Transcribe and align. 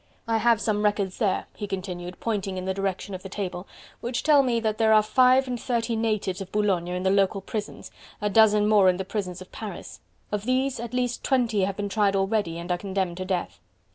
I 0.27 0.37
have 0.37 0.59
some 0.59 0.81
records 0.83 1.19
there," 1.19 1.45
he 1.55 1.67
continued, 1.67 2.19
pointing 2.19 2.57
in 2.57 2.65
the 2.65 2.73
direction 2.73 3.13
of 3.13 3.21
the 3.21 3.29
table, 3.29 3.67
"which 3.99 4.23
tell 4.23 4.41
me 4.41 4.59
that 4.59 4.79
there 4.79 4.93
are 4.93 5.03
five 5.03 5.47
and 5.47 5.59
thirty 5.61 5.95
natives 5.95 6.41
of 6.41 6.51
Boulogne 6.51 6.87
in 6.87 7.03
the 7.03 7.11
local 7.11 7.39
prisons, 7.39 7.91
a 8.19 8.27
dozen 8.27 8.67
more 8.67 8.89
in 8.89 8.97
the 8.97 9.05
prisons 9.05 9.41
of 9.43 9.51
Paris; 9.51 9.99
of 10.31 10.45
these 10.45 10.79
at 10.79 10.95
least 10.95 11.23
twenty 11.23 11.65
have 11.65 11.77
been 11.77 11.87
tried 11.87 12.15
already 12.15 12.57
and 12.57 12.71
are 12.71 12.79
condemned 12.79 13.17
to 13.17 13.25
death. 13.25 13.59